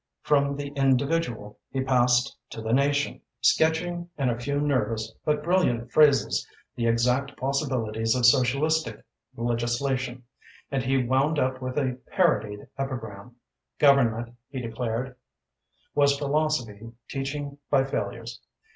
[0.23, 5.91] From the individual he passed to the nation, sketching in a few nervous but brilliant
[5.91, 9.03] phrases the exact possibilities of socialistic
[9.35, 10.23] legislation;
[10.71, 13.35] and he wound up with a parodied epigram:
[13.77, 15.15] Government, he declared,
[15.93, 18.41] was philosophy teaching by failures.